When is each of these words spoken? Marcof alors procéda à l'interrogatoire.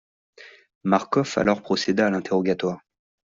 Marcof 0.83 1.37
alors 1.37 1.61
procéda 1.61 2.07
à 2.07 2.09
l'interrogatoire. 2.09 2.79